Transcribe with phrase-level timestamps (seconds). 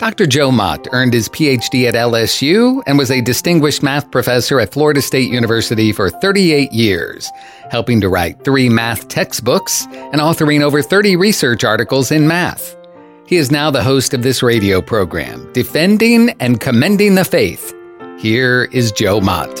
[0.00, 0.26] Dr.
[0.26, 5.02] Joe Mott earned his PhD at LSU and was a distinguished math professor at Florida
[5.02, 7.30] State University for 38 years,
[7.70, 12.78] helping to write three math textbooks and authoring over 30 research articles in math.
[13.26, 17.74] He is now the host of this radio program, Defending and Commending the Faith.
[18.18, 19.54] Here is Joe Mott.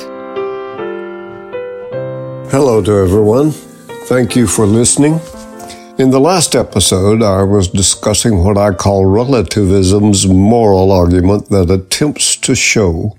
[2.50, 3.50] Hello to everyone.
[4.06, 5.20] Thank you for listening.
[6.00, 12.36] In the last episode, I was discussing what I call relativism's moral argument that attempts
[12.36, 13.18] to show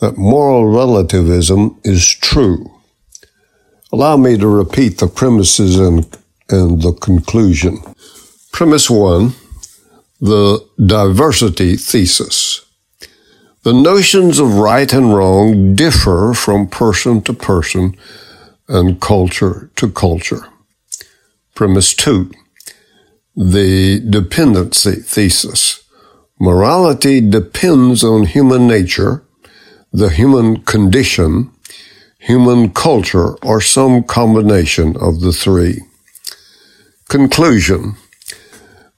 [0.00, 2.68] that moral relativism is true.
[3.92, 5.98] Allow me to repeat the premises and,
[6.50, 7.78] and the conclusion.
[8.50, 9.34] Premise one,
[10.20, 12.66] the diversity thesis.
[13.62, 17.96] The notions of right and wrong differ from person to person
[18.66, 20.48] and culture to culture.
[21.56, 22.30] Premise two,
[23.34, 25.82] the dependency thesis.
[26.38, 29.22] Morality depends on human nature,
[29.90, 31.50] the human condition,
[32.18, 35.80] human culture, or some combination of the three.
[37.08, 37.96] Conclusion.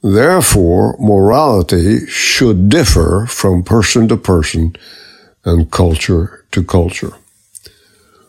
[0.02, 4.74] Therefore, morality should differ from person to person
[5.44, 7.12] and culture to culture.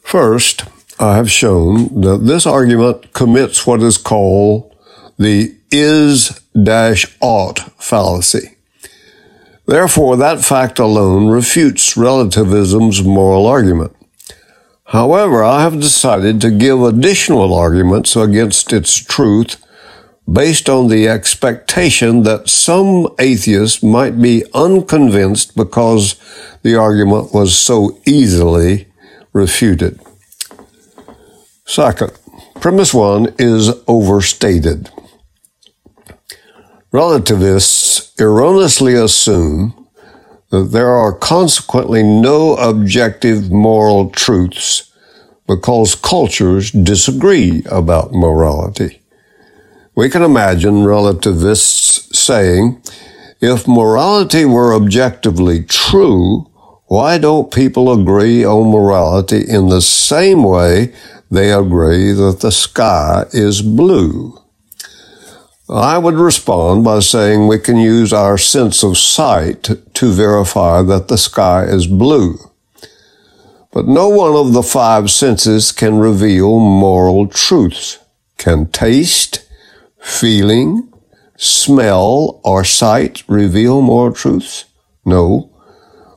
[0.03, 0.65] First,
[1.01, 4.75] I have shown that this argument commits what is called
[5.17, 8.57] the is dash ought fallacy.
[9.65, 13.95] Therefore, that fact alone refutes relativism's moral argument.
[14.87, 19.63] However, I have decided to give additional arguments against its truth
[20.29, 26.15] based on the expectation that some atheists might be unconvinced because
[26.61, 28.87] the argument was so easily
[29.31, 29.99] refuted.
[31.69, 32.11] Second,
[32.59, 34.89] premise one is overstated.
[36.91, 39.87] Relativists erroneously assume
[40.49, 44.91] that there are consequently no objective moral truths
[45.47, 48.99] because cultures disagree about morality.
[49.95, 52.81] We can imagine relativists saying,
[53.41, 56.49] if morality were objectively true,
[56.87, 60.91] why don't people agree on morality in the same way
[61.31, 64.37] they agree that the sky is blue.
[65.69, 71.07] I would respond by saying we can use our sense of sight to verify that
[71.09, 72.37] the sky is blue.
[73.71, 77.99] But no one of the five senses can reveal moral truths.
[78.37, 79.47] Can taste,
[79.99, 80.91] feeling,
[81.37, 84.65] smell, or sight reveal moral truths?
[85.05, 85.51] No.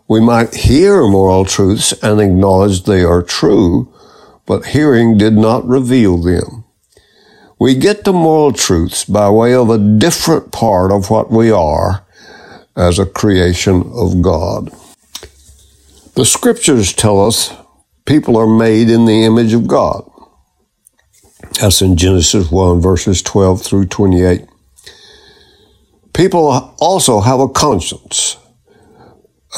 [0.09, 3.93] We might hear moral truths and acknowledge they are true,
[4.47, 6.65] but hearing did not reveal them.
[7.59, 12.05] We get to moral truths by way of a different part of what we are
[12.77, 14.71] as a creation of God.
[16.15, 17.55] The scriptures tell us
[18.05, 20.09] people are made in the image of God.
[21.61, 24.47] That's in Genesis 1, verses 12 through 28.
[26.13, 28.37] People also have a conscience.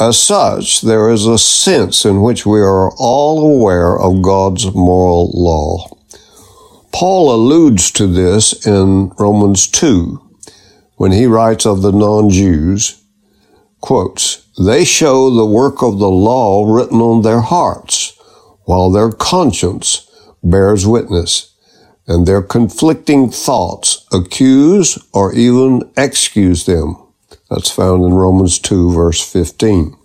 [0.01, 5.31] As such, there is a sense in which we are all aware of God's moral
[5.33, 5.87] law.
[6.91, 10.21] Paul alludes to this in Romans 2
[10.97, 13.03] when he writes of the non-Jews,
[13.81, 18.19] quotes, they show the work of the law written on their hearts,
[18.65, 20.11] while their conscience
[20.43, 21.55] bears witness,
[22.09, 27.04] and their conflicting thoughts accuse or even excuse them.
[27.51, 29.97] That's found in Romans 2 verse 15.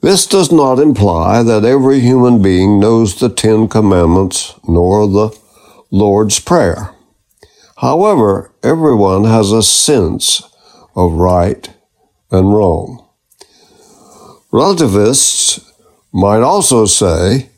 [0.00, 5.36] This does not imply that every human being knows the Ten Commandments nor the
[5.90, 6.94] Lord's Prayer.
[7.78, 10.42] However, everyone has a sense
[10.94, 11.68] of right
[12.30, 13.08] and wrong.
[14.52, 15.72] Relativists
[16.12, 17.48] might also say,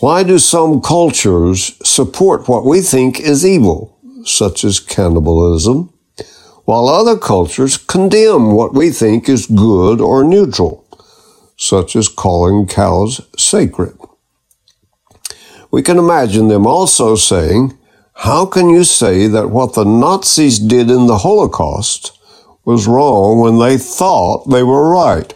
[0.00, 5.92] why do some cultures support what we think is evil, such as cannibalism,
[6.64, 10.86] while other cultures condemn what we think is good or neutral,
[11.56, 13.96] such as calling cows sacred.
[15.70, 17.78] We can imagine them also saying,
[18.14, 22.18] how can you say that what the Nazis did in the Holocaust
[22.64, 25.32] was wrong when they thought they were right?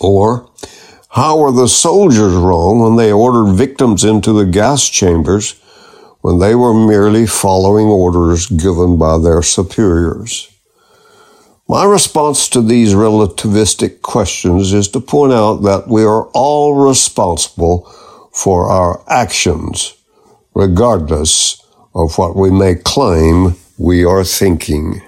[0.00, 0.50] Or,
[1.10, 5.60] how were the soldiers wrong when they ordered victims into the gas chambers
[6.22, 10.48] when they were merely following orders given by their superiors.
[11.68, 17.84] My response to these relativistic questions is to point out that we are all responsible
[18.32, 19.94] for our actions,
[20.54, 21.62] regardless
[21.94, 25.02] of what we may claim we are thinking.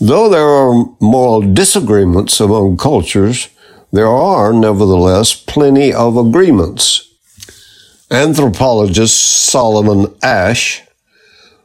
[0.00, 3.48] Though there are moral disagreements among cultures,
[3.92, 7.05] there are nevertheless plenty of agreements.
[8.10, 10.82] Anthropologist Solomon Asch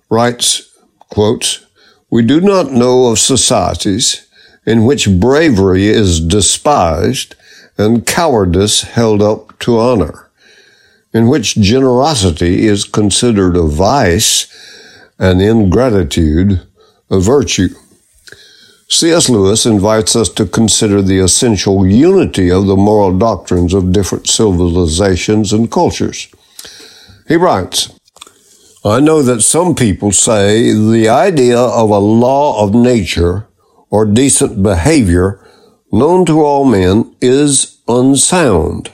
[0.09, 1.63] writes, quote,
[2.09, 4.27] We do not know of societies
[4.65, 7.35] in which bravery is despised
[7.77, 10.31] and cowardice held up to honor,
[11.13, 14.47] in which generosity is considered a vice
[15.19, 16.61] and ingratitude
[17.11, 17.69] a virtue.
[18.91, 19.29] C.S.
[19.29, 25.53] Lewis invites us to consider the essential unity of the moral doctrines of different civilizations
[25.53, 26.27] and cultures.
[27.25, 27.97] He writes,
[28.83, 33.47] I know that some people say the idea of a law of nature
[33.89, 35.39] or decent behavior
[35.93, 38.91] known to all men is unsound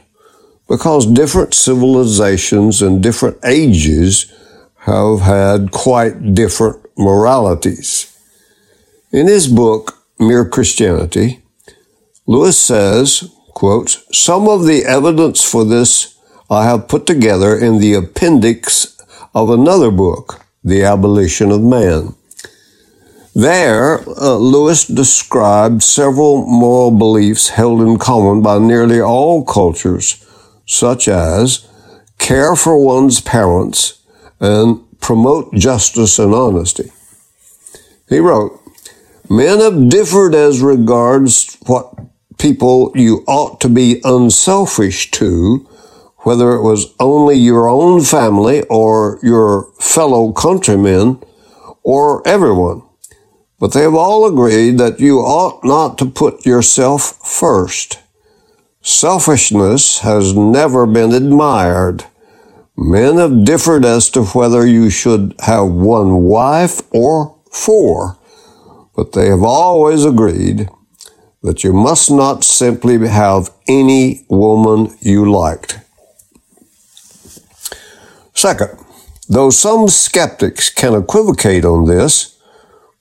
[0.67, 4.31] because different civilizations and different ages
[4.75, 8.13] have had quite different moralities.
[9.17, 11.41] In his book, Mere Christianity,
[12.27, 16.15] Lewis says, quote, some of the evidence for this
[16.51, 18.95] I have put together in the appendix
[19.33, 22.13] of another book, The Abolition of Man.
[23.33, 30.23] There, uh, Lewis described several moral beliefs held in common by nearly all cultures,
[30.67, 31.67] such as
[32.19, 33.99] care for one's parents
[34.39, 36.91] and promote justice and honesty.
[38.07, 38.61] He wrote,
[39.29, 41.93] Men have differed as regards what
[42.37, 45.67] people you ought to be unselfish to,
[46.19, 51.21] whether it was only your own family or your fellow countrymen
[51.83, 52.83] or everyone.
[53.59, 57.99] But they have all agreed that you ought not to put yourself first.
[58.81, 62.05] Selfishness has never been admired.
[62.77, 68.17] Men have differed as to whether you should have one wife or four
[68.97, 70.67] but they have always agreed
[71.43, 75.79] that you must not simply have any woman you liked.
[78.33, 78.71] Second,
[79.29, 82.39] though some skeptics can equivocate on this,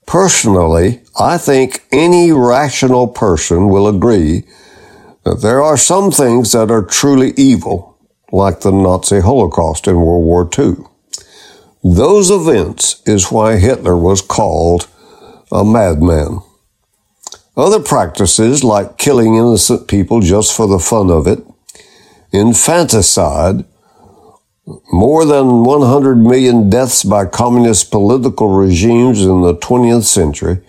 [0.05, 4.43] personally, I think any rational person will agree
[5.23, 7.97] that there are some things that are truly evil,
[8.31, 10.75] like the Nazi Holocaust in World War II.
[11.83, 14.87] Those events is why Hitler was called
[15.51, 16.41] a madman.
[17.55, 21.43] Other practices, like killing innocent people just for the fun of it,
[22.31, 23.65] infanticide,
[24.91, 30.59] more than 100 million deaths by communist political regimes in the 20th century,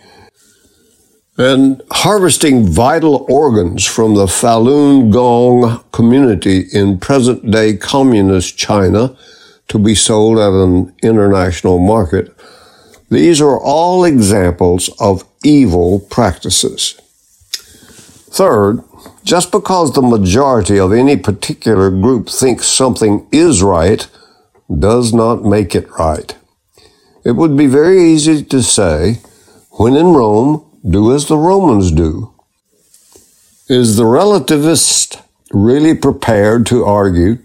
[1.37, 9.17] and harvesting vital organs from the Falun Gong community in present day communist China
[9.69, 12.35] to be sold at an international market
[13.11, 17.01] these are all examples of evil practices.
[18.31, 18.85] Third,
[19.25, 24.07] just because the majority of any particular group thinks something is right
[24.79, 26.37] does not make it right.
[27.25, 29.21] It would be very easy to say,
[29.73, 32.33] when in Rome, do as the Romans do.
[33.69, 37.39] Is the relativist really prepared to argue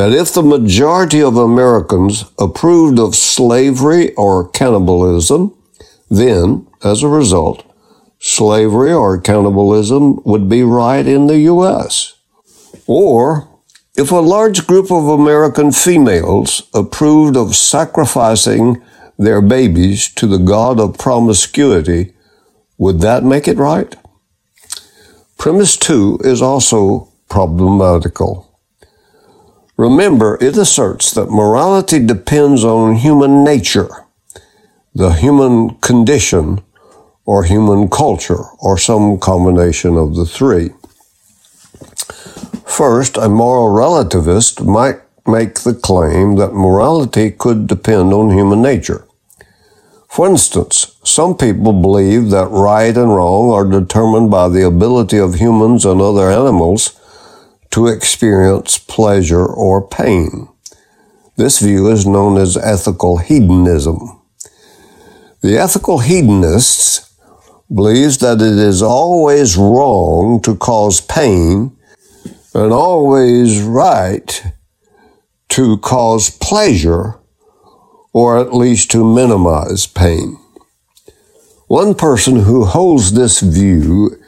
[0.00, 5.54] that if the majority of Americans approved of slavery or cannibalism,
[6.10, 7.70] then, as a result,
[8.18, 12.14] slavery or cannibalism would be right in the U.S.
[12.86, 13.50] Or,
[13.94, 18.82] if a large group of American females approved of sacrificing
[19.18, 22.14] their babies to the god of promiscuity,
[22.78, 23.94] would that make it right?
[25.36, 28.49] Premise two is also problematical.
[29.80, 33.88] Remember, it asserts that morality depends on human nature,
[34.94, 36.60] the human condition,
[37.24, 40.68] or human culture, or some combination of the three.
[42.66, 49.06] First, a moral relativist might make the claim that morality could depend on human nature.
[50.10, 55.36] For instance, some people believe that right and wrong are determined by the ability of
[55.36, 56.99] humans and other animals
[57.70, 60.48] to experience pleasure or pain.
[61.36, 64.20] This view is known as ethical hedonism.
[65.40, 67.14] The ethical hedonists
[67.72, 71.76] believes that it is always wrong to cause pain
[72.52, 74.42] and always right
[75.50, 77.18] to cause pleasure
[78.12, 80.36] or at least to minimize pain.
[81.68, 84.19] One person who holds this view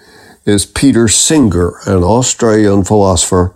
[0.45, 3.55] is Peter Singer, an Australian philosopher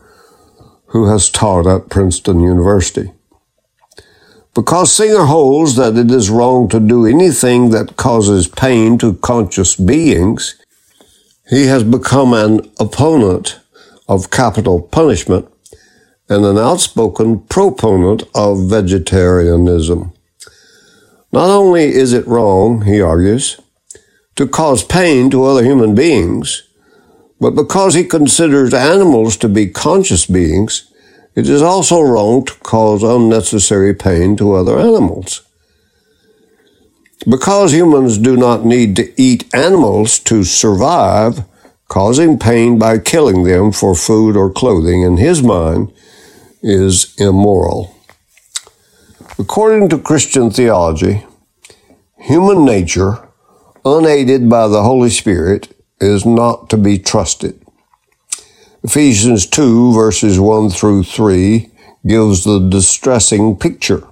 [0.86, 3.12] who has taught at Princeton University.
[4.54, 9.74] Because Singer holds that it is wrong to do anything that causes pain to conscious
[9.74, 10.54] beings,
[11.50, 13.60] he has become an opponent
[14.08, 15.48] of capital punishment
[16.28, 20.12] and an outspoken proponent of vegetarianism.
[21.32, 23.60] Not only is it wrong, he argues,
[24.36, 26.62] to cause pain to other human beings,
[27.40, 30.90] but because he considers animals to be conscious beings,
[31.34, 35.42] it is also wrong to cause unnecessary pain to other animals.
[37.28, 41.44] Because humans do not need to eat animals to survive,
[41.88, 45.92] causing pain by killing them for food or clothing, in his mind,
[46.62, 47.94] is immoral.
[49.38, 51.26] According to Christian theology,
[52.16, 53.28] human nature,
[53.84, 57.60] unaided by the Holy Spirit, is not to be trusted.
[58.82, 61.70] Ephesians 2 verses 1 through 3
[62.06, 64.06] gives the distressing picture.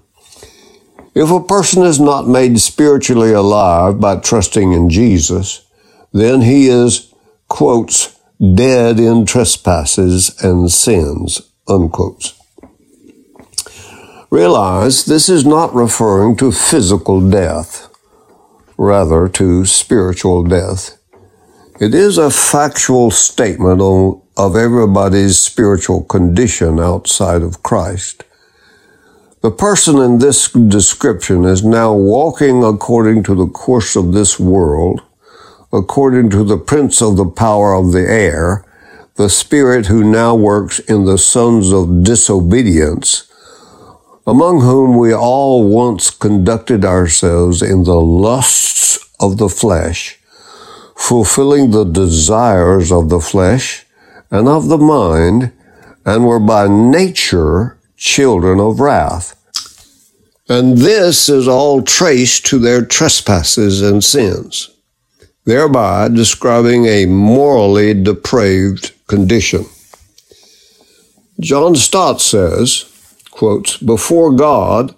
[1.14, 5.64] If a person is not made spiritually alive by trusting in Jesus,
[6.12, 7.12] then he is,
[7.48, 8.18] quotes,
[8.54, 12.34] dead in trespasses and sins, unquotes.
[14.28, 17.88] Realize this is not referring to physical death,
[18.76, 20.98] rather to spiritual death.
[21.80, 23.82] It is a factual statement
[24.36, 28.22] of everybody's spiritual condition outside of Christ.
[29.40, 35.02] The person in this description is now walking according to the course of this world,
[35.72, 38.64] according to the prince of the power of the air,
[39.16, 43.26] the spirit who now works in the sons of disobedience,
[44.28, 50.20] among whom we all once conducted ourselves in the lusts of the flesh,
[50.94, 53.84] fulfilling the desires of the flesh
[54.30, 55.52] and of the mind,
[56.04, 59.40] and were by nature children of wrath.
[60.48, 64.70] And this is all traced to their trespasses and sins,
[65.44, 69.64] thereby describing a morally depraved condition.
[71.40, 72.84] John Stott says,
[73.84, 74.94] Before God,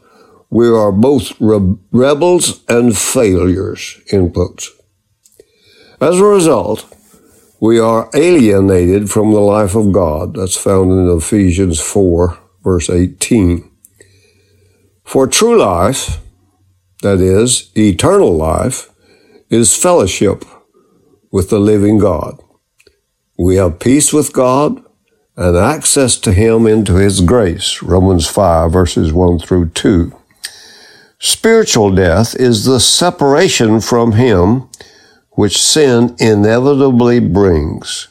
[0.50, 4.75] we are both re- rebels and failures, end.
[6.00, 6.85] As a result,
[7.59, 10.35] we are alienated from the life of God.
[10.35, 13.71] That's found in Ephesians 4, verse 18.
[15.05, 16.21] For true life,
[17.00, 18.91] that is, eternal life,
[19.49, 20.45] is fellowship
[21.33, 22.43] with the living God.
[23.38, 24.85] We have peace with God
[25.35, 27.83] and access to Him into His grace.
[27.83, 30.15] Romans 5, verses 1 through 2.
[31.19, 34.69] Spiritual death is the separation from Him
[35.37, 38.09] which sin inevitably brings.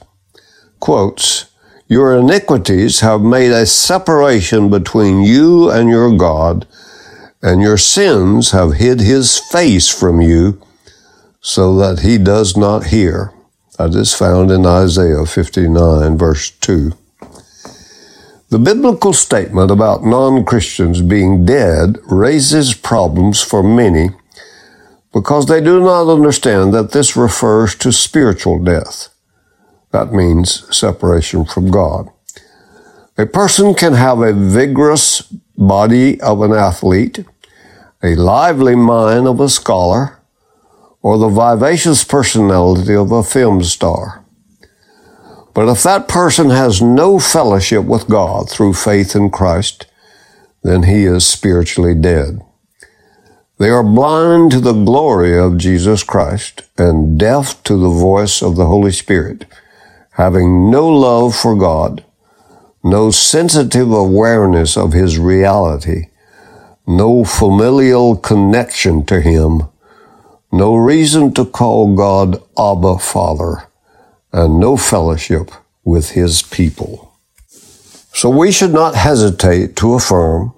[0.79, 1.45] Quotes,
[1.87, 6.67] Your iniquities have made a separation between you and your God,
[7.41, 10.61] and your sins have hid his face from you
[11.41, 13.33] so that he does not hear.
[13.77, 16.91] That is found in Isaiah 59, verse 2.
[18.49, 24.11] The biblical statement about non Christians being dead raises problems for many
[25.15, 29.07] because they do not understand that this refers to spiritual death.
[29.91, 32.09] That means separation from God.
[33.17, 35.21] A person can have a vigorous
[35.57, 37.23] body of an athlete,
[38.03, 40.19] a lively mind of a scholar,
[41.01, 44.25] or the vivacious personality of a film star.
[45.53, 49.85] But if that person has no fellowship with God through faith in Christ,
[50.61, 52.44] then he is spiritually dead.
[53.57, 58.57] They are blind to the glory of Jesus Christ and deaf to the voice of
[58.57, 59.45] the Holy Spirit,
[60.11, 62.03] having no love for God,
[62.83, 66.07] no sensitive awareness of His reality,
[66.85, 69.63] no familial connection to Him,
[70.51, 73.69] no reason to call God Abba Father,
[74.33, 75.49] and no fellowship
[75.85, 77.13] with His people.
[78.13, 80.53] So we should not hesitate to affirm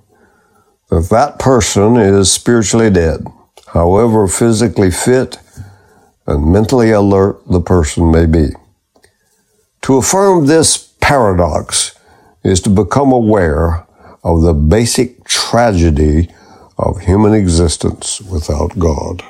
[0.89, 3.25] that that person is spiritually dead,
[3.67, 5.37] however physically fit
[6.25, 8.49] and mentally alert the person may be.
[9.83, 11.97] To affirm this paradox
[12.43, 13.85] is to become aware
[14.23, 16.29] of the basic tragedy
[16.77, 19.23] of human existence without God.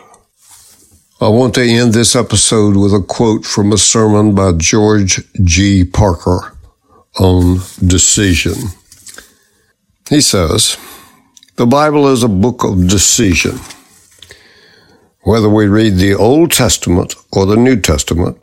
[1.19, 5.83] I want to end this episode with a quote from a sermon by George G.
[5.83, 6.55] Parker
[7.19, 8.55] on decision.
[10.09, 10.77] He says,
[11.57, 13.57] The Bible is a book of decision.
[15.21, 18.37] Whether we read the Old Testament or the New Testament,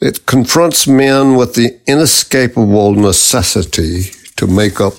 [0.00, 4.04] it confronts men with the inescapable necessity
[4.36, 4.94] to make up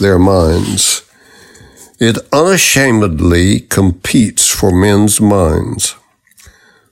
[0.00, 1.02] their minds.
[1.98, 5.94] It unashamedly competes for men's minds.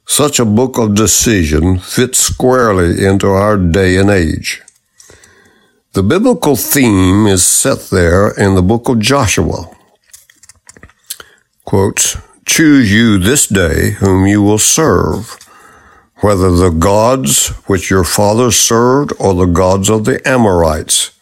[0.06, 4.62] Such a book of decision fits squarely into our day and age.
[5.98, 9.68] The biblical theme is set there in the book of Joshua.
[11.64, 15.36] Quote, Choose you this day whom you will serve
[16.20, 21.18] whether the gods which your fathers served or the gods of the Amorites.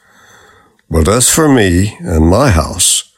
[0.91, 3.15] But as for me and my house,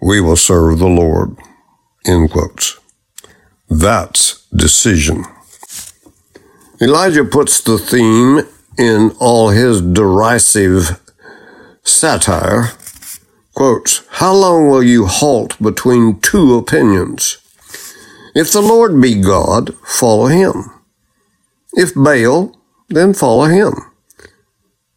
[0.00, 1.36] we will serve the Lord.
[2.06, 2.78] End quotes.
[3.68, 5.24] That's decision.
[6.80, 8.46] Elijah puts the theme
[8.78, 11.00] in all his derisive
[11.82, 12.72] satire.
[13.54, 17.38] Quotes, How long will you halt between two opinions?
[18.34, 20.70] If the Lord be God, follow him.
[21.72, 22.56] If Baal,
[22.88, 23.74] then follow him.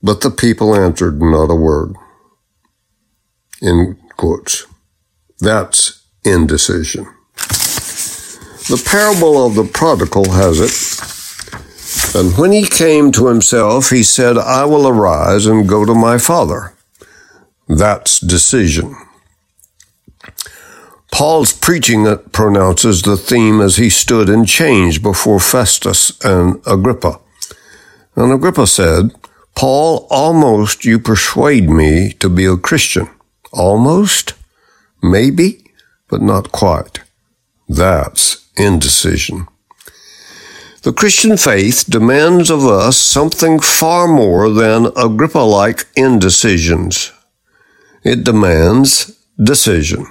[0.03, 1.95] But the people answered not a word.
[3.61, 4.67] In quotes.
[5.39, 7.05] That's indecision.
[8.69, 11.20] The parable of the prodigal has it.
[12.13, 16.17] And when he came to himself, he said, I will arise and go to my
[16.17, 16.73] father.
[17.67, 18.95] That's decision.
[21.11, 27.19] Paul's preaching pronounces the theme as he stood in changed before Festus and Agrippa.
[28.15, 29.11] And Agrippa said,
[29.55, 33.09] Paul, almost you persuade me to be a Christian.
[33.53, 34.33] Almost?
[35.03, 35.71] Maybe,
[36.09, 36.99] but not quite.
[37.69, 39.47] That's indecision.
[40.83, 47.11] The Christian faith demands of us something far more than Agrippa like indecisions.
[48.03, 50.07] It demands decision.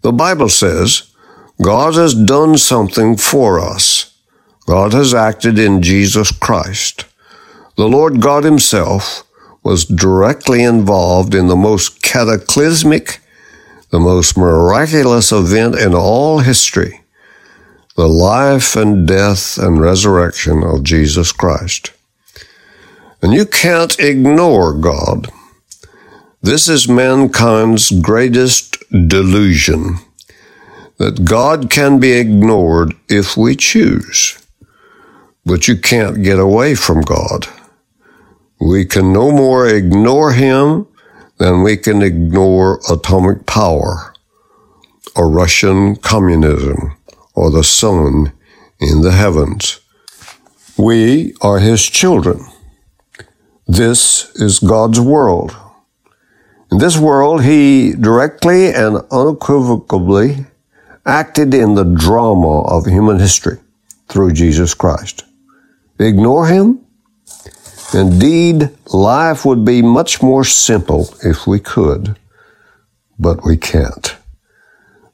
[0.00, 1.12] The Bible says
[1.60, 4.18] God has done something for us.
[4.66, 7.04] God has acted in Jesus Christ.
[7.76, 9.22] The Lord God Himself
[9.62, 13.20] was directly involved in the most cataclysmic,
[13.90, 17.03] the most miraculous event in all history,
[17.96, 21.92] the life and death and resurrection of Jesus Christ.
[23.22, 25.28] And you can't ignore God.
[26.42, 29.98] This is mankind's greatest delusion
[30.98, 34.38] that God can be ignored if we choose.
[35.46, 37.46] But you can't get away from God.
[38.60, 40.86] We can no more ignore Him
[41.38, 44.14] than we can ignore atomic power
[45.14, 46.96] or Russian communism
[47.34, 48.32] or the sun
[48.80, 49.80] in the heavens.
[50.76, 52.44] We are His children.
[53.66, 55.56] This is God's world.
[56.70, 60.44] In this world, he directly and unequivocally
[61.06, 63.58] acted in the drama of human history
[64.08, 65.24] through Jesus Christ.
[65.98, 66.80] Ignore him?
[67.94, 72.16] Indeed, life would be much more simple if we could,
[73.18, 74.16] but we can't.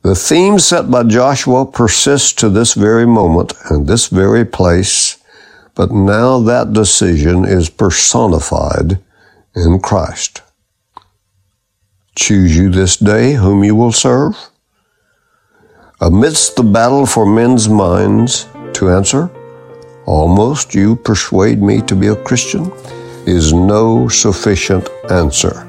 [0.03, 5.19] The theme set by Joshua persists to this very moment and this very place,
[5.75, 8.99] but now that decision is personified
[9.55, 10.41] in Christ.
[12.15, 14.37] Choose you this day whom you will serve?
[16.01, 19.31] Amidst the battle for men's minds to answer,
[20.07, 22.73] almost you persuade me to be a Christian,
[23.27, 25.69] is no sufficient answer.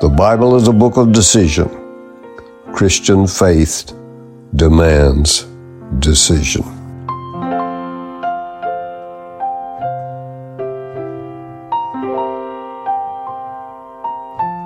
[0.00, 1.81] The Bible is a book of decision.
[2.74, 3.92] Christian faith
[4.56, 5.44] demands
[5.98, 6.62] decision.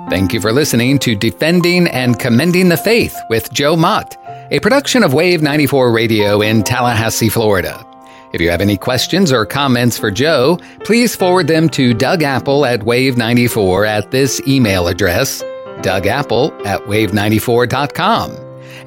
[0.09, 4.15] Thank you for listening to Defending and Commending the Faith with Joe Mott,
[4.51, 7.85] a production of Wave 94 Radio in Tallahassee, Florida.
[8.33, 12.65] If you have any questions or comments for Joe, please forward them to Doug Apple
[12.65, 15.43] at Wave94 at this email address,
[15.81, 18.35] dougapple at wave94.com.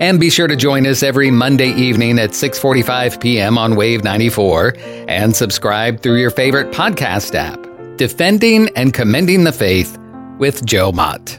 [0.01, 3.59] And be sure to join us every Monday evening at 6:45 p.m.
[3.59, 4.75] on Wave 94
[5.09, 7.67] and subscribe through your favorite podcast app.
[7.97, 9.99] Defending and Commending the Faith
[10.39, 11.39] with Joe Mott.